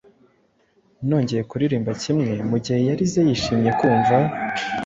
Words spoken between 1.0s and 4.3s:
Nongeye kuririmba kimwe, Mugihe yarize yishimye kumva.